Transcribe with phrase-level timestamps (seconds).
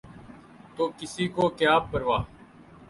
[0.75, 2.17] تو کسی کو کیا پروا؟